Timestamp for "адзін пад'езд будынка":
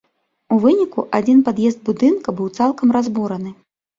1.17-2.35